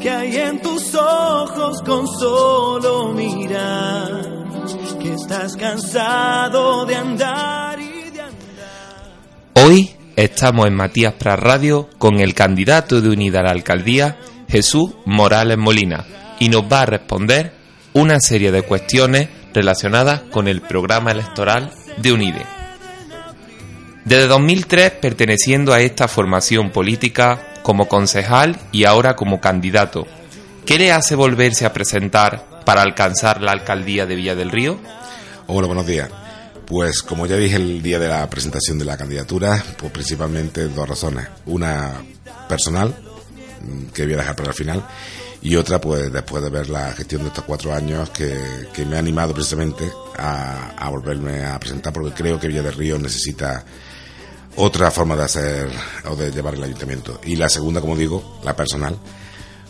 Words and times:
Que 0.00 0.10
hay 0.10 0.36
en 0.36 0.62
tus 0.62 0.94
ojos 0.94 1.82
con 1.82 2.06
solo 2.08 3.12
mirar, 3.12 4.22
que 4.98 5.12
estás 5.12 5.56
cansado 5.56 6.86
de 6.86 6.96
andar 6.96 7.78
y 7.78 8.10
de 8.10 8.22
andar. 8.22 9.12
Hoy 9.54 9.90
estamos 10.16 10.66
en 10.66 10.74
Matías 10.74 11.12
Pras 11.14 11.38
Radio 11.38 11.90
con 11.98 12.18
el 12.18 12.34
candidato 12.34 13.02
de 13.02 13.10
unidad 13.10 13.42
a 13.42 13.44
la 13.44 13.50
alcaldía, 13.50 14.18
Jesús 14.48 14.92
Morales 15.04 15.58
Molina, 15.58 16.06
y 16.38 16.48
nos 16.48 16.62
va 16.62 16.82
a 16.82 16.86
responder 16.86 17.52
una 17.92 18.20
serie 18.20 18.50
de 18.52 18.62
cuestiones 18.62 19.28
relacionadas 19.52 20.22
con 20.30 20.48
el 20.48 20.62
programa 20.62 21.10
electoral 21.10 21.72
de 21.98 22.12
UNIDE. 22.12 22.46
Desde 24.06 24.28
2003, 24.28 24.92
perteneciendo 24.92 25.74
a 25.74 25.80
esta 25.80 26.08
formación 26.08 26.70
política, 26.70 27.49
como 27.62 27.88
concejal 27.88 28.58
y 28.72 28.84
ahora 28.84 29.16
como 29.16 29.40
candidato. 29.40 30.06
¿Qué 30.66 30.78
le 30.78 30.92
hace 30.92 31.14
volverse 31.14 31.66
a 31.66 31.72
presentar 31.72 32.62
para 32.64 32.82
alcanzar 32.82 33.42
la 33.42 33.52
alcaldía 33.52 34.06
de 34.06 34.14
Villa 34.14 34.34
del 34.34 34.50
Río? 34.50 34.78
Hola, 35.46 35.66
buenos 35.66 35.86
días. 35.86 36.08
Pues 36.66 37.02
como 37.02 37.26
ya 37.26 37.36
dije 37.36 37.56
el 37.56 37.82
día 37.82 37.98
de 37.98 38.08
la 38.08 38.28
presentación 38.30 38.78
de 38.78 38.84
la 38.84 38.96
candidatura, 38.96 39.62
pues 39.76 39.90
principalmente 39.90 40.68
dos 40.68 40.88
razones. 40.88 41.26
Una 41.46 41.94
personal, 42.48 42.94
mm, 43.62 43.86
que 43.86 44.04
voy 44.04 44.14
a 44.14 44.18
dejar 44.18 44.36
para 44.36 44.50
el 44.50 44.54
final, 44.54 44.84
y 45.42 45.56
otra 45.56 45.80
pues 45.80 46.12
después 46.12 46.42
de 46.44 46.50
ver 46.50 46.68
la 46.68 46.92
gestión 46.92 47.22
de 47.22 47.28
estos 47.28 47.44
cuatro 47.44 47.74
años 47.74 48.10
que, 48.10 48.38
me 48.86 48.96
ha 48.96 48.98
animado 48.98 49.34
precisamente 49.34 49.90
a, 50.18 50.72
a 50.76 50.88
volverme 50.90 51.44
a 51.44 51.58
presentar 51.58 51.92
porque 51.92 52.12
creo 52.12 52.38
que 52.38 52.46
Villa 52.46 52.62
del 52.62 52.74
Río 52.74 52.98
necesita 52.98 53.64
otra 54.56 54.90
forma 54.90 55.16
de 55.16 55.24
hacer 55.24 55.70
o 56.08 56.16
de 56.16 56.30
llevar 56.30 56.54
el 56.54 56.64
ayuntamiento. 56.64 57.20
Y 57.24 57.36
la 57.36 57.48
segunda, 57.48 57.80
como 57.80 57.96
digo, 57.96 58.40
la 58.44 58.54
personal, 58.54 58.96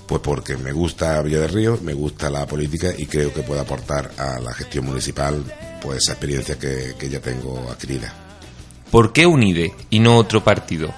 pues 0.06 0.22
porque 0.22 0.56
me 0.56 0.72
gusta 0.72 1.22
Villa 1.22 1.40
del 1.40 1.50
Río, 1.50 1.78
me 1.82 1.94
gusta 1.94 2.30
la 2.30 2.46
política 2.46 2.92
y 2.96 3.06
creo 3.06 3.32
que 3.32 3.42
puede 3.42 3.60
aportar 3.60 4.10
a 4.18 4.40
la 4.40 4.52
gestión 4.52 4.86
municipal 4.86 5.44
pues 5.80 5.98
esa 5.98 6.12
experiencia 6.12 6.58
que, 6.58 7.08
ya 7.08 7.20
tengo 7.20 7.70
adquirida. 7.70 8.12
¿Por 8.90 9.12
qué 9.12 9.24
UNIDE 9.24 9.72
y 9.88 10.00
no 10.00 10.16
otro 10.16 10.42
partido? 10.42 10.92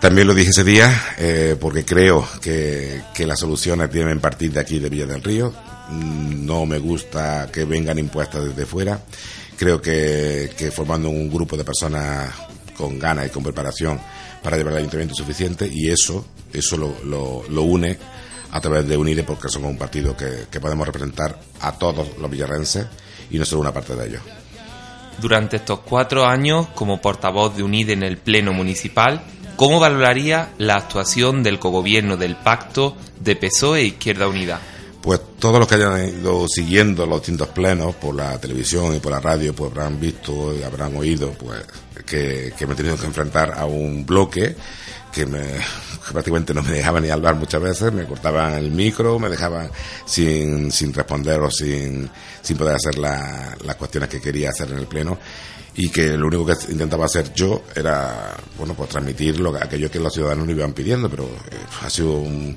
También 0.00 0.26
lo 0.26 0.34
dije 0.34 0.50
ese 0.50 0.62
día, 0.62 0.92
eh, 1.18 1.56
porque 1.58 1.84
creo 1.84 2.28
que, 2.40 3.00
que, 3.14 3.26
las 3.26 3.40
soluciones 3.40 3.90
deben 3.90 4.20
partir 4.20 4.52
de 4.52 4.60
aquí, 4.60 4.78
de 4.78 4.90
Villa 4.90 5.06
del 5.06 5.24
Río. 5.24 5.52
No 5.90 6.66
me 6.66 6.78
gusta 6.78 7.48
que 7.50 7.64
vengan 7.64 7.98
impuestas 7.98 8.44
desde 8.44 8.66
fuera. 8.66 9.02
Creo 9.56 9.80
que, 9.80 10.50
que 10.56 10.70
formando 10.70 11.08
un 11.08 11.30
grupo 11.30 11.56
de 11.56 11.64
personas 11.64 12.30
con 12.78 12.98
ganas 12.98 13.26
y 13.26 13.30
con 13.30 13.42
preparación 13.42 14.00
para 14.42 14.56
llevar 14.56 14.74
el 14.74 14.78
ayuntamiento 14.78 15.14
suficiente 15.14 15.68
y 15.70 15.90
eso, 15.90 16.24
eso 16.52 16.76
lo, 16.76 16.94
lo, 17.48 17.62
une 17.62 17.98
a 18.52 18.60
través 18.60 18.86
de 18.86 18.96
UNIDE 18.96 19.24
porque 19.24 19.48
somos 19.48 19.70
un 19.70 19.76
partido 19.76 20.16
que, 20.16 20.46
que 20.50 20.60
podemos 20.60 20.86
representar 20.86 21.38
a 21.60 21.72
todos 21.72 22.16
los 22.18 22.30
villarrenses 22.30 22.86
y 23.30 23.38
no 23.38 23.44
solo 23.44 23.62
una 23.62 23.72
parte 23.72 23.96
de 23.96 24.06
ellos. 24.06 24.22
Durante 25.20 25.56
estos 25.56 25.80
cuatro 25.80 26.24
años, 26.24 26.68
como 26.74 27.02
portavoz 27.02 27.56
de 27.56 27.64
UNIDE 27.64 27.94
en 27.94 28.04
el 28.04 28.18
Pleno 28.18 28.52
Municipal, 28.52 29.22
¿cómo 29.56 29.80
valoraría 29.80 30.50
la 30.58 30.76
actuación 30.76 31.42
del 31.42 31.58
cogobierno 31.58 32.16
del 32.16 32.36
Pacto 32.36 32.96
de 33.18 33.34
PSOE 33.34 33.80
e 33.80 33.86
Izquierda 33.86 34.28
Unida? 34.28 34.60
Pues 35.00 35.20
todos 35.38 35.60
los 35.60 35.68
que 35.68 35.76
hayan 35.76 36.20
ido 36.20 36.46
siguiendo 36.48 37.06
los 37.06 37.20
distintos 37.20 37.48
plenos 37.48 37.94
por 37.94 38.14
la 38.14 38.38
televisión 38.40 38.96
y 38.96 38.98
por 38.98 39.12
la 39.12 39.20
radio, 39.20 39.54
pues 39.54 39.70
habrán 39.70 40.00
visto 40.00 40.54
y 40.56 40.62
habrán 40.62 40.96
oído 40.96 41.32
pues 41.32 41.62
que, 42.04 42.52
me 42.66 42.72
he 42.72 42.76
tenido 42.76 42.96
que 42.96 43.06
enfrentar 43.06 43.52
a 43.56 43.64
un 43.64 44.04
bloque 44.04 44.56
que, 45.12 45.24
me, 45.24 45.42
prácticamente 46.10 46.52
no 46.52 46.62
me 46.62 46.72
dejaban 46.72 47.02
ni 47.02 47.10
hablar 47.10 47.36
muchas 47.36 47.62
veces, 47.62 47.92
me 47.92 48.04
cortaban 48.06 48.54
el 48.54 48.70
micro, 48.70 49.18
me 49.18 49.28
dejaban 49.28 49.70
sin, 50.04 50.70
sin 50.72 50.92
responder 50.92 51.40
o 51.40 51.50
sin, 51.50 52.10
sin 52.42 52.56
poder 52.56 52.76
hacer 52.76 52.98
las 52.98 53.76
cuestiones 53.76 54.08
que 54.08 54.20
quería 54.20 54.50
hacer 54.50 54.70
en 54.72 54.78
el 54.78 54.86
pleno. 54.86 55.18
Y 55.76 55.90
que 55.90 56.16
lo 56.16 56.26
único 56.26 56.44
que 56.44 56.72
intentaba 56.72 57.04
hacer 57.04 57.32
yo 57.32 57.62
era, 57.72 58.36
bueno, 58.58 58.74
pues 58.74 58.88
transmitir 58.88 59.38
lo, 59.38 59.54
aquello 59.54 59.88
que 59.88 60.00
los 60.00 60.12
ciudadanos 60.12 60.44
me 60.44 60.52
iban 60.52 60.72
pidiendo, 60.72 61.08
pero 61.08 61.24
eh, 61.24 61.56
ha 61.82 61.88
sido 61.88 62.14
un 62.14 62.56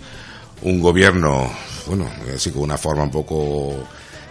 un 0.64 0.80
gobierno, 0.82 1.52
bueno, 1.88 2.10
así 2.34 2.52
con 2.52 2.64
una 2.64 2.78
forma 2.78 3.04
un 3.04 3.12
poco 3.12 3.76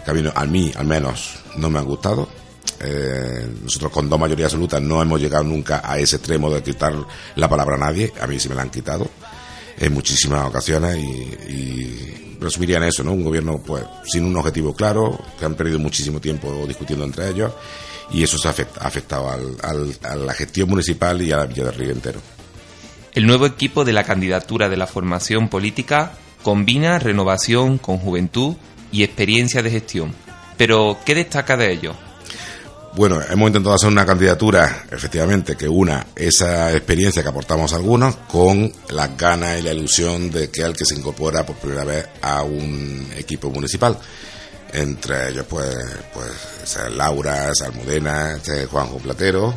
que 0.05 0.11
a 0.11 0.47
mí, 0.47 0.73
al 0.75 0.87
menos, 0.87 1.37
no 1.57 1.71
me 1.71 1.79
ha 1.79 1.83
gustado. 1.83 2.29
Eh, 2.83 3.47
nosotros 3.63 3.93
con 3.93 4.09
dos 4.09 4.19
mayorías 4.19 4.47
absolutas 4.47 4.81
no 4.81 5.03
hemos 5.03 5.21
llegado 5.21 5.45
nunca 5.45 5.83
a 5.85 5.99
ese 5.99 6.17
extremo 6.17 6.51
de 6.51 6.63
quitar 6.63 6.95
la 7.37 7.49
palabra 7.49 7.77
a 7.77 7.79
nadie. 7.79 8.13
A 8.21 8.27
mí 8.27 8.39
sí 8.39 8.49
me 8.49 8.55
la 8.55 8.63
han 8.63 8.71
quitado 8.71 9.09
en 9.79 9.93
muchísimas 9.93 10.47
ocasiones 10.47 10.97
y, 10.97 11.53
y 11.53 12.37
resumiría 12.41 12.79
en 12.79 12.85
eso, 12.85 13.05
¿no? 13.05 13.12
Un 13.12 13.25
gobierno 13.25 13.59
pues 13.59 13.85
sin 14.05 14.25
un 14.25 14.37
objetivo 14.37 14.75
claro, 14.75 15.19
que 15.39 15.45
han 15.45 15.55
perdido 15.55 15.79
muchísimo 15.79 16.21
tiempo 16.21 16.65
discutiendo 16.67 17.05
entre 17.05 17.29
ellos 17.29 17.53
y 18.12 18.23
eso 18.23 18.39
se 18.39 18.49
ha 18.49 18.55
afectado 18.81 19.31
al, 19.31 19.97
a 20.03 20.17
la 20.17 20.35
gestión 20.35 20.69
municipal 20.69 21.21
y 21.23 21.33
a 21.33 21.39
la 21.39 21.47
Villa 21.47 21.65
del 21.65 21.75
Río 21.75 21.93
entero. 21.93 22.21
El 23.12 23.26
nuevo 23.26 23.47
equipo 23.47 23.84
de 23.84 23.93
la 23.93 24.04
candidatura 24.04 24.69
de 24.69 24.76
la 24.76 24.87
formación 24.87 25.48
política 25.48 26.12
combina 26.43 26.98
renovación 26.98 27.78
con 27.78 27.98
juventud 27.98 28.54
y 28.93 29.03
experiencia 29.03 29.62
de 29.62 29.71
gestión. 29.71 30.15
Pero, 30.56 30.98
¿qué 31.04 31.15
destaca 31.15 31.56
de 31.56 31.72
ello? 31.72 31.94
Bueno, 32.94 33.20
hemos 33.22 33.49
intentado 33.49 33.75
hacer 33.75 33.88
una 33.88 34.04
candidatura, 34.04 34.84
efectivamente, 34.91 35.56
que 35.56 35.69
una 35.69 36.06
esa 36.15 36.72
experiencia 36.72 37.22
que 37.22 37.28
aportamos 37.28 37.72
algunos 37.72 38.16
con 38.28 38.72
las 38.91 39.16
ganas 39.16 39.59
y 39.59 39.62
la 39.62 39.72
ilusión 39.72 40.31
de 40.31 40.50
que 40.50 40.62
el 40.62 40.76
que 40.76 40.84
se 40.84 40.97
incorpora 40.97 41.47
por 41.47 41.56
primera 41.56 41.84
vez 41.84 42.09
a 42.22 42.43
un 42.43 43.09
equipo 43.16 43.50
municipal. 43.50 43.97
Entre 44.72 45.31
ellos, 45.31 45.47
pues, 45.49 45.76
pues 46.12 46.78
Laura, 46.93 47.53
Salmudena, 47.54 48.38
Juanjo 48.70 48.99
Platero, 48.99 49.54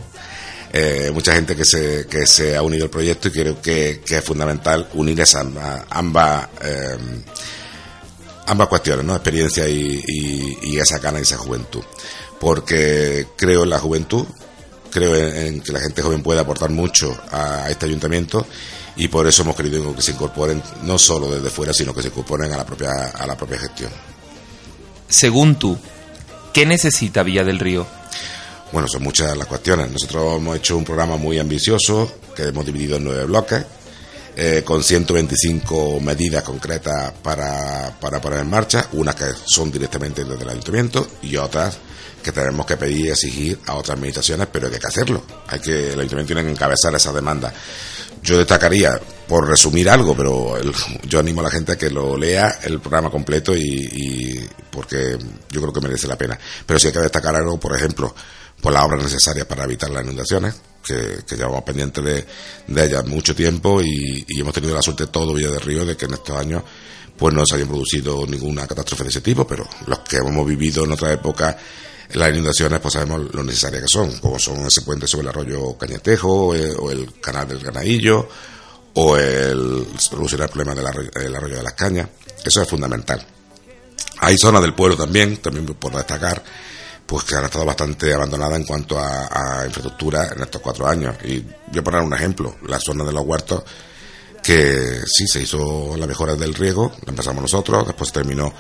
eh, 0.76 1.12
mucha 1.14 1.34
gente 1.34 1.56
que 1.56 1.66
se, 1.66 2.08
que 2.08 2.26
se 2.26 2.56
ha 2.58 2.64
unido 2.64 2.86
al 2.86 2.90
proyecto 2.90 3.28
y 3.28 3.32
creo 3.32 3.62
que, 3.62 4.02
es 4.04 4.24
fundamental 4.24 4.90
unir 4.96 5.22
esas 5.22 5.46
ambas, 5.92 6.48
eh, 6.64 6.98
ambas 8.48 8.68
cuestiones, 8.70 9.06
¿no? 9.06 9.14
experiencia 9.14 9.70
y, 9.70 10.76
esa 10.76 10.98
gana 10.98 11.20
y 11.20 11.22
esa 11.22 11.38
juventud. 11.38 11.84
Porque 12.40 13.28
creo 13.38 13.66
en 13.66 13.70
la 13.70 13.78
juventud, 13.78 14.26
creo 14.90 15.16
en, 15.16 15.62
que 15.62 15.72
la 15.72 15.80
gente 15.80 16.02
joven 16.02 16.24
puede 16.24 16.40
aportar 16.40 16.72
mucho 16.72 17.16
a, 17.32 17.70
este 17.70 17.86
ayuntamiento 17.86 18.48
y 18.96 19.10
por 19.10 19.28
eso 19.28 19.44
hemos 19.44 19.56
querido 19.56 19.96
que 19.96 20.02
se 20.02 20.14
incorporen 20.14 20.62
no 20.82 20.98
solo 20.98 21.30
desde 21.30 21.52
fuera, 21.52 21.72
sino 21.72 21.94
que 21.94 22.02
se 22.02 22.08
incorporen 22.08 22.52
a 22.52 22.58
la 22.58 22.66
propia, 22.66 22.90
a 23.14 23.28
la 23.28 23.38
propia 23.38 23.60
gestión. 23.60 23.92
Según 25.08 25.60
tú, 25.60 25.78
¿qué 26.52 26.66
necesita 26.66 27.22
Villa 27.22 27.44
del 27.44 27.60
Río? 27.60 27.86
Bueno, 28.74 28.88
son 28.88 29.04
muchas 29.04 29.38
las 29.38 29.46
cuestiones. 29.46 29.92
Nosotros 29.92 30.38
hemos 30.38 30.58
hecho 30.58 30.76
un 30.76 30.84
programa 30.84 31.16
muy 31.16 31.38
ambicioso 31.38 32.12
que 32.36 32.42
hemos 32.42 32.66
dividido 32.66 32.98
en 32.98 33.04
nueve 33.04 33.25
bloques. 33.25 33.64
Eh, 34.36 34.64
con 34.66 34.81
125 34.81 36.00
medidas 36.00 36.42
concretas 36.42 37.14
para, 37.22 37.96
para 38.02 38.20
poner 38.20 38.40
en 38.40 38.50
marcha, 38.50 38.88
unas 38.94 39.14
que 39.14 39.25
son 39.46 39.72
directamente 39.72 40.24
desde 40.24 40.42
el 40.42 40.50
ayuntamiento 40.50 41.08
y 41.22 41.36
otras 41.38 41.78
que 42.24 42.31
tenemos 42.31 42.66
que 42.66 42.75
pedir 42.75 43.06
y 43.06 43.10
exigir 43.10 43.60
a 43.68 43.75
otras 43.75 43.96
administraciones, 43.96 44.48
pero 44.52 44.66
hay 44.66 44.80
que 44.80 44.88
hacerlo. 44.88 45.24
Hay 45.50 45.60
que, 45.60 45.94
el 45.94 46.00
ayuntamiento 46.00 46.34
tiene 46.34 46.44
que 46.44 46.52
encabezar 46.52 46.96
esa 46.96 47.14
demanda. 47.14 47.54
Yo 48.24 48.40
destacaría, 48.40 49.00
por 49.28 49.48
resumir 49.48 49.88
algo, 49.88 50.18
pero 50.18 50.56
yo 51.04 51.19
animo 51.19 51.42
a 51.42 51.44
la 51.44 51.52
gente 51.52 51.74
a 51.74 51.78
que 51.78 51.92
lo 51.92 52.18
lea 52.18 52.58
el 52.64 52.80
programa 52.80 53.12
completo 53.12 53.56
y, 53.56 53.62
y 53.62 54.50
porque 54.72 55.16
yo 55.52 55.62
creo 55.62 55.72
que 55.72 55.81
merece 55.81 56.08
la 56.08 56.18
pena. 56.18 56.40
Pero 56.66 56.80
si 56.80 56.88
hay 56.88 56.94
que 56.94 57.02
destacar 57.02 57.36
algo, 57.36 57.60
por 57.60 57.76
ejemplo, 57.76 58.16
por 58.63 58.71
las 58.71 58.86
obras 58.86 59.04
necesarias 59.04 59.45
para 59.45 59.65
evitar 59.65 59.89
las 59.89 60.06
inundaciones, 60.06 60.56
que, 60.81 61.36
llevamos 61.36 61.63
pendientes 61.63 62.01
de, 62.01 62.25
de, 62.68 62.86
ellas 62.86 63.06
mucho 63.06 63.36
tiempo 63.36 63.81
y, 63.81 64.25
hemos 64.39 64.54
tenido 64.54 64.74
la 64.74 64.81
suerte 64.81 65.07
todo 65.07 65.33
Villa 65.33 65.51
de 65.51 65.60
Río 65.60 65.86
de 65.86 65.98
que 65.98 66.06
en 66.06 66.13
estos 66.13 66.38
años 66.38 66.63
pues 67.18 67.33
no 67.33 67.45
se 67.45 67.56
hayan 67.56 67.68
producido 67.68 68.25
ninguna 68.25 68.65
catástrofe 68.65 69.04
de 69.04 69.10
ese 69.10 69.21
tipo, 69.21 69.45
pero 69.45 69.68
los 69.86 70.00
que 70.00 70.15
hemos 70.15 70.48
vivido 70.48 70.86
en 70.86 70.94
otra 70.94 71.12
época 71.12 71.57
las 72.13 72.30
inundaciones 72.30 72.80
pues 72.80 72.94
sabemos 72.94 73.33
lo 73.33 73.44
necesarias 73.44 73.83
que 73.83 73.88
son, 73.89 74.18
como 74.19 74.39
son 74.39 74.66
ese 74.66 74.81
puente 74.81 75.07
sobre 75.07 75.24
el 75.24 75.30
arroyo 75.30 75.77
Cañetejo 75.77 76.56
eh, 76.56 76.74
o 76.80 76.89
el 76.89 77.19
canal 77.19 77.50
del 77.50 77.59
Granadillo 77.59 78.30
o 78.94 79.18
el 79.18 79.88
solucionar 79.98 80.48
el 80.48 80.54
problema 80.54 80.74
del 80.74 81.36
arroyo, 81.36 81.57
de 81.57 81.63
las 81.63 81.74
Cañas. 81.74 82.07
Eso 82.45 82.62
es 82.62 82.69
fundamental. 82.69 83.25
Hay 84.19 84.38
zonas 84.38 84.62
del 84.62 84.74
pueblo 84.74 84.95
también, 84.95 85.38
también 85.38 85.66
por 85.66 85.94
destacar, 85.95 86.44
pues 87.06 87.26
que 87.26 87.36
han 87.36 87.46
estado 87.46 87.66
bastante 87.66 88.14
abandonadas 88.14 88.58
en 88.58 88.66
cuanto 88.66 89.00
a, 89.00 89.64
infraestructura 89.66 90.30
en 90.36 90.42
estos 90.42 90.62
cuatro 90.62 90.88
años. 90.88 91.16
Y 91.24 91.40
voy 91.40 91.80
a 91.80 91.84
poner 91.84 92.02
un 92.02 92.14
ejemplo, 92.14 92.56
la 92.68 92.80
zona 92.80 93.04
de 93.04 93.12
los 93.12 93.26
huertos, 93.26 93.64
que 94.42 95.02
sí 95.06 95.28
se 95.28 95.42
hizo 95.42 95.96
la 95.98 96.08
mejora 96.08 96.36
del 96.36 96.54
riego, 96.54 96.92
la 97.06 97.12
empezamos 97.12 97.42
nosotros, 97.42 97.88
después 97.88 98.12
terminó 98.12 98.54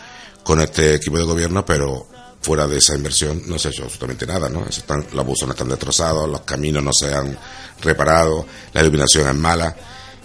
con 0.43 0.59
este 0.61 0.95
equipo 0.95 1.17
de 1.17 1.23
gobierno, 1.23 1.65
pero 1.65 2.07
fuera 2.41 2.67
de 2.67 2.77
esa 2.77 2.95
inversión 2.95 3.43
no 3.47 3.57
se 3.57 3.69
ha 3.69 3.71
hecho 3.71 3.83
absolutamente 3.83 4.25
nada, 4.25 4.49
¿no? 4.49 4.65
Están, 4.65 5.05
los 5.13 5.25
buzones 5.25 5.55
están 5.55 5.69
destrozados, 5.69 6.29
los 6.29 6.41
caminos 6.41 6.83
no 6.83 6.91
se 6.93 7.13
han 7.13 7.37
reparado, 7.81 8.45
la 8.73 8.81
iluminación 8.81 9.27
es 9.27 9.35
mala 9.35 9.75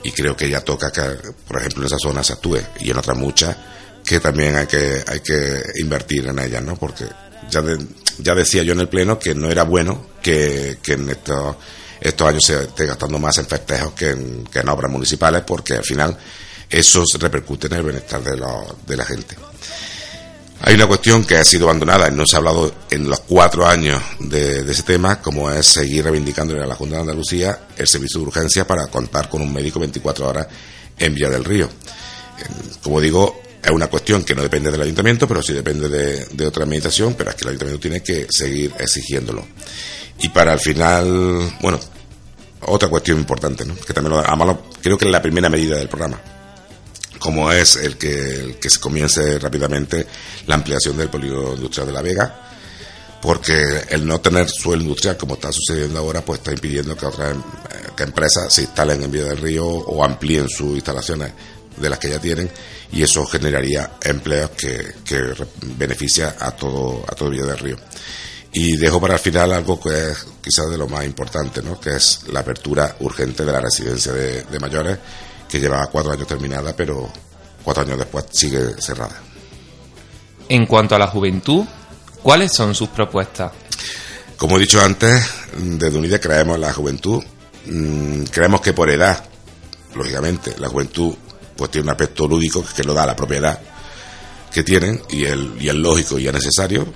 y 0.03 0.11
creo 0.13 0.37
que 0.37 0.49
ya 0.49 0.61
toca 0.61 0.91
que, 0.91 1.03
por 1.47 1.59
ejemplo, 1.59 1.83
en 1.83 1.87
esa 1.87 1.99
zona 1.99 2.23
se 2.23 2.33
actúe 2.33 2.59
y 2.81 2.91
en 2.91 2.99
otras 2.99 3.17
muchas 3.17 3.57
que 4.05 4.21
también 4.21 4.57
hay 4.57 4.67
que, 4.67 5.05
hay 5.07 5.21
que 5.21 5.63
invertir 5.81 6.27
en 6.27 6.39
ellas, 6.39 6.63
¿no? 6.63 6.77
Porque 6.77 7.05
ya, 7.51 7.63
ya 8.19 8.35
decía 8.35 8.63
yo 8.63 8.73
en 8.73 8.81
el 8.81 8.89
Pleno 8.89 9.19
que 9.19 9.35
no 9.35 9.51
era 9.51 9.63
bueno 9.65 10.07
que, 10.23 10.79
que 10.83 10.95
en 10.95 11.09
estos, 11.11 11.57
estos 12.01 12.29
años 12.29 12.45
se 12.45 12.63
esté 12.63 12.87
gastando 12.87 13.19
más 13.19 13.39
en 13.39 13.47
festejos 13.47 13.93
que 13.93 14.11
en, 14.11 14.45
que 14.45 14.61
en 14.61 14.69
obras 14.69 14.91
municipales 14.91 15.43
porque 15.47 15.75
al 15.75 15.85
final 15.85 16.17
eso 16.69 17.05
repercute 17.19 17.67
en 17.67 17.73
el 17.75 17.83
bienestar 17.83 18.23
de, 18.23 18.41
de 18.87 18.97
la 18.97 19.05
gente. 19.05 19.37
Hay 20.61 20.75
una 20.75 20.89
cuestión 20.89 21.25
que 21.25 21.37
ha 21.37 21.45
sido 21.45 21.67
abandonada 21.67 22.09
y 22.09 22.15
no 22.15 22.27
se 22.27 22.35
ha 22.35 22.39
hablado 22.39 22.75
en 22.91 23.09
los 23.09 23.21
cuatro 23.21 23.67
años 23.67 24.03
de, 24.19 24.69
ese 24.69 24.83
tema, 24.83 25.23
como 25.23 25.51
es 25.51 25.67
seguir 25.67 26.05
reivindicándole 26.05 26.63
a 26.63 26.67
la 26.67 26.75
Junta 26.75 26.97
de 26.97 27.03
Andalucía 27.03 27.61
el 27.77 27.87
servicio 27.87 28.21
de 28.21 28.27
urgencia 28.27 28.67
para 28.67 28.89
contar 28.89 29.29
con 29.29 29.41
un 29.41 29.53
médico 29.53 29.79
24 29.79 30.29
horas 30.29 30.49
en 30.99 31.15
Villa 31.15 31.31
del 31.31 31.45
Río. 31.45 31.69
Como 32.83 33.01
digo, 33.01 33.41
es 33.69 33.75
una 33.75 33.89
cuestión 33.89 34.25
que 34.25 34.35
no 34.35 34.43
depende 34.43 34.71
del 34.71 34.81
ayuntamiento, 34.81 35.29
pero 35.29 35.43
sí 35.43 35.53
depende 35.53 35.89
de, 35.89 36.47
otra 36.47 36.65
administración, 36.65 37.15
pero 37.17 37.31
es 37.31 37.37
que 37.37 37.45
el 37.45 37.49
ayuntamiento 37.49 37.81
tiene 37.81 38.03
que 38.03 38.27
seguir 38.31 38.73
exigiéndolo. 38.79 39.47
Y 40.21 40.29
para 40.31 40.55
el 40.55 40.59
final, 40.59 41.57
bueno, 41.61 41.79
otra 42.63 42.89
cuestión 42.89 43.19
importante, 43.19 43.65
¿no? 43.65 43.77
que 43.77 43.93
también 43.93 44.17
lo, 44.17 44.63
creo 44.83 44.99
que 44.99 45.05
es 45.05 45.11
la 45.11 45.23
primera 45.23 45.49
medida 45.49 45.77
del 45.77 45.89
programa 45.89 46.21
como 47.19 47.51
es 47.51 47.75
el 47.75 47.97
que, 47.97 48.59
que 48.61 48.71
se 48.71 48.79
comience 48.79 49.41
rápidamente 49.41 50.07
la 50.47 50.55
ampliación 50.55 50.97
del 50.97 51.09
polígono 51.09 51.55
industrial 51.55 51.89
de 51.89 51.93
La 51.93 52.01
Vega, 52.01 52.49
porque 53.21 53.83
el 53.89 54.07
no 54.07 54.21
tener 54.21 54.49
suelo 54.49 54.83
industrial, 54.83 55.17
como 55.17 55.35
está 55.35 55.51
sucediendo 55.51 55.99
ahora, 55.99 56.25
pues 56.25 56.39
está 56.39 56.53
impidiendo 56.53 56.97
que 56.97 57.07
otras 57.07 57.33
em, 57.33 57.43
que 57.97 58.05
empresas 58.05 58.53
se 58.53 58.63
instalen 58.63 59.03
en 59.03 59.11
Villa 59.11 59.25
del 59.25 59.39
Río 59.39 59.67
o 59.67 60.05
amplíen 60.05 60.49
sus 60.49 60.77
instalaciones 60.77 61.33
de 61.81 61.91
las 61.91 61.99
que 61.99 62.11
ya 62.11 62.19
tienen 62.19 62.51
y 62.93 63.03
eso 63.03 63.27
generaría 63.27 63.93
empleos 64.03 64.51
que, 64.51 64.95
que 65.05 65.35
beneficia 65.77 66.37
a 66.39 66.51
todo, 66.53 67.05
a 67.07 67.15
todo 67.15 67.31
Villa 67.31 67.45
del 67.45 67.59
Río. 67.59 67.77
Y 68.53 68.77
dejo 68.77 69.01
para 69.01 69.15
el 69.15 69.21
final 69.21 69.53
algo 69.53 69.79
que 69.79 70.11
es 70.11 70.27
quizás 70.43 70.71
de 70.71 70.79
lo 70.79 70.89
más 70.89 71.05
importante, 71.05 71.63
¿no? 71.63 71.79
que 71.79 71.97
es 71.97 72.21
la 72.33 72.41
apertura 72.41 72.97
urgente 73.01 73.45
de 73.45 73.53
la 73.53 73.61
residencia 73.61 74.13
de, 74.13 74.43
de 74.43 74.59
mayores 74.59 74.99
que 75.49 75.61
lleva 75.61 75.87
cuatro 75.87 76.13
años 76.13 76.27
terminada, 76.27 76.75
pero 76.75 77.11
cuatro 77.63 77.83
años 77.83 77.99
después 77.99 78.25
sigue 78.31 78.81
cerrada. 78.81 79.21
En 80.49 80.67
cuanto 80.67 80.95
a 80.95 80.99
la 80.99 81.09
juventud, 81.09 81.65
¿cuáles 82.23 82.53
son 82.53 82.75
sus 82.75 82.89
propuestas? 82.89 83.53
Como 84.39 84.57
he 84.57 84.61
dicho 84.61 84.81
antes, 84.81 85.23
desde 85.57 85.99
UNIDE 85.99 86.21
creemos 86.21 86.55
en 86.55 86.61
la 86.63 86.73
juventud. 86.73 87.23
Mm, 87.67 88.23
creemos 88.31 88.61
que 88.61 88.73
por 88.73 88.89
edad, 88.89 89.25
lógicamente, 89.95 90.55
la 90.59 90.69
juventud 90.69 91.15
pues 91.59 91.71
tiene 91.71 91.87
un 91.87 91.91
aspecto 91.91 92.27
lúdico 92.27 92.65
que 92.75 92.85
lo 92.85 92.95
da 92.95 93.05
la 93.05 93.15
propiedad 93.15 93.61
que 94.51 94.63
tienen 94.63 95.03
y 95.11 95.27
el, 95.27 95.57
y 95.61 95.69
el 95.69 95.83
lógico 95.83 96.19
y 96.19 96.27
el 96.27 96.33
necesario. 96.33 96.87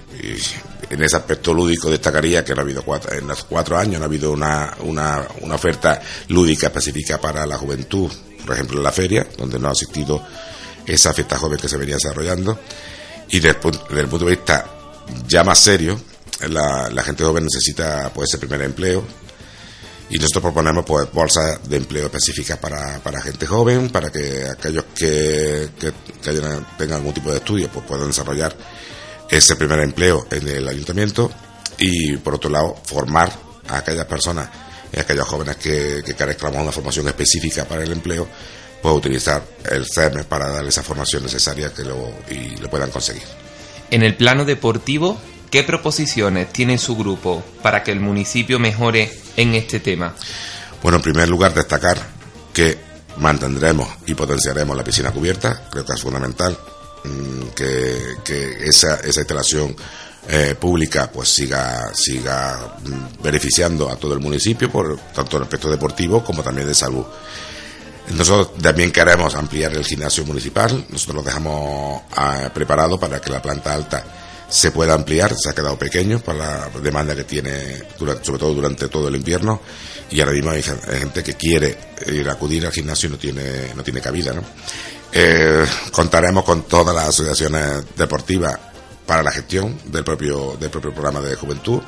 En 0.89 1.03
ese 1.03 1.17
aspecto 1.17 1.53
lúdico 1.53 1.91
destacaría 1.91 2.45
que 2.45 2.55
no 2.55 2.61
ha 2.61 2.65
habido 2.65 2.85
en 3.11 3.27
los 3.27 3.45
cuatro 3.45 3.77
años 3.77 3.99
no 3.99 4.05
ha 4.05 4.07
habido 4.07 4.33
una, 4.33 4.75
una, 4.81 5.27
una 5.41 5.55
oferta 5.55 6.01
lúdica 6.29 6.69
específica 6.69 7.21
para 7.21 7.45
la 7.45 7.59
juventud 7.59 8.11
por 8.45 8.55
ejemplo 8.55 8.79
en 8.79 8.85
la 8.85 8.93
feria, 8.93 9.27
donde 9.39 9.59
no 9.59 9.69
ha 9.69 9.73
asistido 9.73 10.23
esa 10.87 11.13
fiesta 11.13 11.39
joven 11.39 11.59
que 11.59 11.69
se 11.69 11.77
venía 11.77 11.95
desarrollando. 11.95 12.59
Y 13.31 13.41
desde, 13.41 13.59
el 13.99 14.09
punto 14.09 14.25
de 14.27 14.37
vista 14.37 14.67
ya 15.27 15.45
más 15.45 15.59
serio, 15.59 15.99
la, 16.49 17.03
gente 17.03 17.25
joven 17.25 17.45
necesita 17.45 18.11
pues 18.15 18.31
ese 18.31 18.39
primer 18.39 18.63
empleo. 18.63 19.05
Y 20.13 20.19
nosotros 20.19 20.43
proponemos 20.43 20.85
pues 20.85 21.11
bolsas 21.11 21.67
de 21.67 21.79
empleo 21.79 22.05
específicas 22.05 22.59
para, 22.59 22.99
para 22.99 23.23
gente 23.23 23.47
joven, 23.47 23.89
para 23.89 24.13
que 24.13 24.45
aquellos 24.45 24.85
que, 24.95 25.71
que, 25.81 25.93
tengan 26.23 26.99
algún 26.99 27.15
tipo 27.15 27.31
de 27.31 27.39
estudio 27.39 27.71
pues 27.73 27.87
puedan 27.87 28.09
desarrollar 28.09 28.55
ese 29.31 29.57
primer 29.57 29.81
empleo 29.81 30.27
en 30.31 30.47
el 30.47 30.69
ayuntamiento 30.69 31.33
y 31.79 32.19
por 32.19 32.35
otro 32.35 32.51
lado 32.51 32.77
formar 32.85 33.33
a 33.69 33.79
aquellas 33.79 34.05
personas 34.05 34.51
y 34.93 35.01
aquellos 35.01 35.27
jóvenes 35.27 35.57
que, 35.57 36.03
que 36.05 36.15
carezcan 36.15 36.53
de 36.53 36.59
una 36.59 36.73
formación 36.73 37.09
específica 37.09 37.65
para 37.65 37.83
el 37.83 37.93
empleo, 37.93 38.29
puedan 38.83 38.99
utilizar 38.99 39.43
el 39.71 39.87
CERME 39.87 40.25
para 40.25 40.51
darle 40.51 40.69
esa 40.69 40.83
formación 40.83 41.23
necesaria 41.23 41.73
que 41.73 41.85
lo, 41.85 42.13
y 42.31 42.57
lo 42.59 42.69
puedan 42.69 42.91
conseguir. 42.91 43.23
En 43.91 44.03
el 44.03 44.15
plano 44.15 44.45
deportivo, 44.45 45.19
¿qué 45.53 45.63
proposiciones 45.63 46.51
tiene 46.51 46.79
su 46.79 46.97
grupo 46.97 47.45
para 47.63 47.85
que 47.85 47.93
el 47.93 48.01
municipio 48.01 48.59
mejore 48.59 49.13
en 49.37 49.55
este 49.55 49.79
tema? 49.79 50.15
Bueno, 50.83 50.97
en 50.97 51.03
primer 51.03 51.29
lugar, 51.29 51.55
destacar 51.55 51.99
que 52.53 52.79
mantendremos 53.19 53.87
y 54.07 54.15
potenciaremos 54.15 54.75
la 54.75 54.83
piscina 54.83 55.13
cubierta, 55.13 55.69
creo 55.71 55.85
que 55.85 55.93
es 55.93 56.01
fundamental 56.01 56.59
mm, 57.05 57.49
que, 57.55 58.67
esa, 58.67 58.99
instalación 59.05 59.77
eh, 60.27 60.55
pública 60.59 61.11
pues 61.13 61.29
siga 61.29 61.91
siga 61.93 62.77
mm, 62.85 63.23
beneficiando 63.23 63.91
a 63.91 63.97
todo 63.97 64.15
el 64.15 64.21
municipio 64.21 64.71
por 64.71 64.97
tanto 65.13 65.37
en 65.37 65.43
aspecto 65.43 65.71
deportivo 65.71 66.25
como 66.25 66.43
también 66.43 66.67
de 66.67 66.75
salud. 66.75 67.05
Nosotros 68.11 68.57
también 68.61 68.91
queremos 68.91 69.35
ampliar 69.35 69.75
el 69.75 69.85
gimnasio 69.85 70.25
municipal, 70.25 70.87
nosotros 70.89 71.17
lo 71.17 71.23
dejamos 71.23 72.03
ah, 72.17 72.51
preparado 72.55 72.99
para 72.99 73.21
que 73.21 73.31
la 73.31 73.43
planta 73.43 73.75
alta 73.75 74.22
se 74.53 74.71
pueda 74.71 74.93
ampliar, 74.93 75.35
se 75.35 75.49
ha 75.49 75.55
quedado 75.55 75.79
pequeño 75.79 76.19
para 76.19 76.69
la 76.69 76.81
demanda 76.83 77.17
que 77.17 77.25
tiene, 77.25 77.83
sobre 77.97 78.39
todo 78.39 78.53
durante 78.53 78.87
todo 78.89 79.09
el 79.09 79.17
invierno, 79.17 79.63
y 80.11 80.21
ahora 80.21 80.33
mismo 80.33 80.51
hay 80.51 80.63
gente 80.63 81.23
que 81.23 81.35
quiere 81.35 81.79
ir 82.09 82.29
a 82.29 82.33
acudir 82.33 82.67
al 82.67 82.73
gimnasio 82.73 83.09
y 83.09 83.13
no 83.13 83.19
tiene, 83.19 83.73
no 83.75 83.83
tiene 83.83 84.03
cabida. 84.03 84.35
¿no? 84.35 84.43
Eh, 85.11 85.65
contaremos 85.91 86.45
con 86.45 86.65
todas 86.65 86.95
las 86.95 87.09
asociaciones 87.09 87.97
deportivas 87.97 88.59
para 89.07 89.23
la 89.23 89.33
gestión 89.33 89.79
del 89.87 90.05
propio, 90.05 90.59
del 90.61 90.69
propio 90.69 90.93
programa 90.93 91.23
de 91.23 91.35
juventud, 91.35 91.81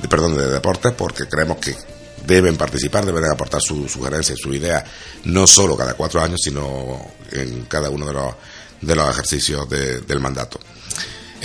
de, 0.00 0.08
perdón, 0.08 0.38
de 0.38 0.46
deportes, 0.46 0.92
porque 0.96 1.28
creemos 1.28 1.58
que 1.58 1.76
deben 2.26 2.56
participar, 2.56 3.04
deben 3.04 3.30
aportar 3.30 3.60
su 3.60 3.86
sugerencia 3.90 4.34
y 4.34 4.38
su 4.38 4.54
idea, 4.54 4.82
no 5.24 5.46
solo 5.46 5.76
cada 5.76 5.92
cuatro 5.92 6.22
años, 6.22 6.40
sino 6.42 7.10
en 7.30 7.66
cada 7.66 7.90
uno 7.90 8.06
de 8.06 8.14
los, 8.14 8.34
de 8.80 8.96
los 8.96 9.10
ejercicios 9.10 9.68
del 9.68 10.20
mandato. 10.20 10.58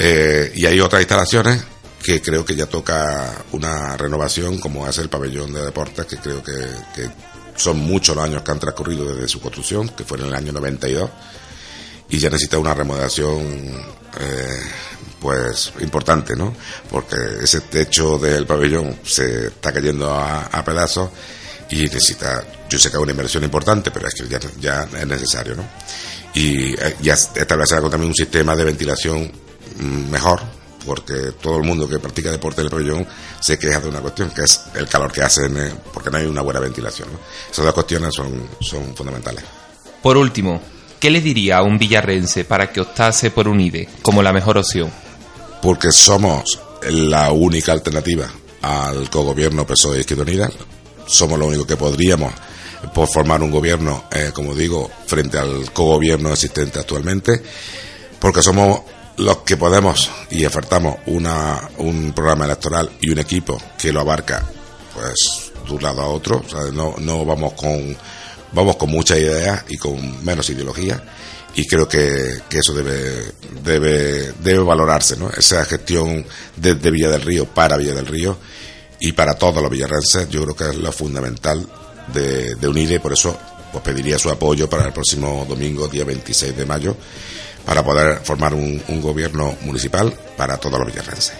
Eh, 0.03 0.51
y 0.55 0.65
hay 0.65 0.79
otras 0.79 0.99
instalaciones 0.99 1.63
que 2.01 2.23
creo 2.23 2.43
que 2.43 2.55
ya 2.55 2.65
toca 2.65 3.43
una 3.51 3.95
renovación, 3.95 4.57
como 4.57 4.87
es 4.87 4.97
el 4.97 5.09
pabellón 5.09 5.53
de 5.53 5.61
deportes, 5.61 6.07
que 6.07 6.17
creo 6.17 6.41
que, 6.41 7.07
son 7.55 7.77
muchos 7.77 8.15
los 8.15 8.25
años 8.25 8.41
que 8.41 8.51
han 8.51 8.59
transcurrido 8.59 9.13
desde 9.13 9.27
su 9.27 9.39
construcción, 9.39 9.89
que 9.89 10.03
fue 10.03 10.17
en 10.17 10.25
el 10.25 10.33
año 10.33 10.51
92, 10.53 11.07
y 12.09 12.17
ya 12.17 12.31
necesita 12.31 12.57
una 12.57 12.73
remodelación 12.73 13.43
eh, 14.19 14.59
pues 15.19 15.71
importante, 15.81 16.35
¿no? 16.35 16.55
Porque 16.89 17.17
ese 17.43 17.61
techo 17.61 18.17
del 18.17 18.47
pabellón 18.47 19.01
se 19.03 19.47
está 19.47 19.71
cayendo 19.71 20.11
a, 20.11 20.63
pedazos 20.65 21.11
y 21.69 21.83
necesita, 21.83 22.43
yo 22.67 22.79
sé 22.79 22.89
que 22.89 22.97
es 22.97 23.03
una 23.03 23.11
inversión 23.11 23.43
importante, 23.43 23.91
pero 23.91 24.07
es 24.07 24.15
que 24.15 24.27
ya, 24.59 24.81
es 24.99 25.07
necesario, 25.07 25.55
¿no? 25.57 25.65
Y 26.33 26.73
eh, 26.73 26.95
ya 27.01 27.13
establecer 27.13 27.81
también 27.81 28.09
un 28.09 28.15
sistema 28.15 28.55
de 28.55 28.63
ventilación 28.63 29.50
mejor, 29.79 30.41
porque 30.85 31.33
todo 31.41 31.57
el 31.57 31.63
mundo 31.63 31.87
que 31.87 31.99
practica 31.99 32.31
deporte 32.31 32.61
en 32.61 32.65
el 32.65 32.71
pabellón 32.71 33.07
se 33.39 33.57
queja 33.57 33.79
de 33.79 33.89
una 33.89 33.99
cuestión, 33.99 34.31
que 34.31 34.41
es 34.43 34.61
el 34.75 34.87
calor 34.87 35.11
que 35.11 35.21
hacen, 35.21 35.57
eh, 35.57 35.73
porque 35.93 36.09
no 36.09 36.17
hay 36.17 36.25
una 36.25 36.41
buena 36.41 36.59
ventilación. 36.59 37.11
¿no? 37.11 37.19
Esas 37.51 37.65
dos 37.65 37.73
cuestiones 37.73 38.13
son, 38.13 38.47
son 38.59 38.95
fundamentales. 38.95 39.43
Por 40.01 40.17
último, 40.17 40.61
¿qué 40.99 41.09
le 41.09 41.21
diría 41.21 41.57
a 41.57 41.63
un 41.63 41.77
villarrense 41.77 42.45
para 42.45 42.71
que 42.71 42.81
optase 42.81 43.31
por 43.31 43.47
UNIDE 43.47 43.87
como 44.01 44.23
la 44.23 44.33
mejor 44.33 44.57
opción? 44.57 44.91
porque 45.61 45.91
somos 45.91 46.59
la 46.89 47.31
única 47.31 47.71
alternativa 47.71 48.27
al 48.61 49.09
cogobierno 49.09 49.65
PSOE 49.65 49.97
y 49.97 49.99
Izquierda 50.01 50.23
Unida. 50.23 50.49
Somos 51.05 51.37
lo 51.37 51.47
único 51.47 51.67
que 51.67 51.77
podríamos 51.77 52.33
por 52.93 53.07
formar 53.07 53.43
un 53.43 53.51
gobierno, 53.51 54.05
eh, 54.11 54.31
como 54.33 54.55
digo, 54.55 54.89
frente 55.05 55.37
al 55.37 55.71
cogobierno 55.71 56.31
existente 56.31 56.79
actualmente, 56.79 57.41
porque 58.19 58.41
somos 58.41 58.81
los 59.21 59.37
que 59.37 59.55
podemos 59.55 60.09
y 60.31 60.45
ofertamos 60.45 60.97
una, 61.05 61.69
un 61.77 62.11
programa 62.11 62.45
electoral 62.45 62.89
y 62.99 63.11
un 63.11 63.19
equipo 63.19 63.61
que 63.77 63.93
lo 63.93 64.01
abarca, 64.01 64.43
pues, 64.95 65.51
de 65.65 65.73
un 65.73 65.83
lado 65.83 66.01
a 66.01 66.07
otro, 66.07 66.43
no, 66.73 66.95
no 66.97 67.23
vamos 67.23 67.53
con, 67.53 67.95
vamos 68.51 68.75
con 68.77 68.89
muchas 68.89 69.19
ideas 69.19 69.63
y 69.69 69.77
con 69.77 70.25
menos 70.25 70.49
ideología 70.49 71.03
y 71.53 71.67
creo 71.67 71.87
que, 71.87 72.39
que, 72.49 72.59
eso 72.59 72.73
debe, 72.73 73.33
debe, 73.63 74.33
debe 74.39 74.63
valorarse, 74.63 75.17
¿no? 75.17 75.29
Esa 75.29 75.65
gestión 75.65 76.25
desde 76.55 76.89
Villa 76.89 77.09
del 77.09 77.21
Río 77.21 77.45
para 77.45 77.77
Villa 77.77 77.93
del 77.93 78.07
Río 78.07 78.37
y 78.99 79.11
para 79.11 79.35
todos 79.35 79.61
los 79.61 79.69
villarrenses, 79.69 80.29
yo 80.29 80.41
creo 80.43 80.55
que 80.55 80.69
es 80.69 80.75
lo 80.77 80.91
fundamental 80.91 81.67
de, 82.11 82.55
de 82.55 82.67
unir 82.67 82.91
y 82.91 82.99
por 82.99 83.13
eso 83.13 83.37
pues 83.71 83.83
pediría 83.83 84.17
su 84.17 84.29
apoyo 84.29 84.69
para 84.69 84.85
el 84.87 84.93
próximo 84.93 85.45
domingo, 85.47 85.87
día 85.87 86.05
26 86.05 86.57
de 86.57 86.65
mayo, 86.65 86.97
para 87.65 87.83
poder 87.83 88.19
formar 88.23 88.53
un, 88.53 88.81
un 88.87 89.01
gobierno 89.01 89.55
municipal 89.61 90.13
para 90.37 90.57
todos 90.57 90.79
los 90.79 90.87
villarrenses. 90.87 91.33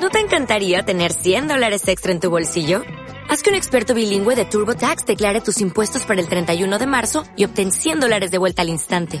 ¿No 0.00 0.10
te 0.10 0.20
encantaría 0.20 0.82
tener 0.84 1.12
100 1.12 1.48
dólares 1.48 1.86
extra 1.88 2.12
en 2.12 2.20
tu 2.20 2.30
bolsillo? 2.30 2.82
Haz 3.28 3.42
que 3.42 3.50
un 3.50 3.56
experto 3.56 3.92
bilingüe 3.92 4.36
de 4.36 4.46
TurboTax 4.46 5.04
declare 5.04 5.42
tus 5.42 5.60
impuestos 5.60 6.04
para 6.04 6.20
el 6.20 6.28
31 6.28 6.78
de 6.78 6.86
marzo 6.86 7.24
y 7.36 7.44
obtén 7.44 7.72
100 7.72 8.00
dólares 8.00 8.30
de 8.30 8.38
vuelta 8.38 8.62
al 8.62 8.70
instante. 8.70 9.20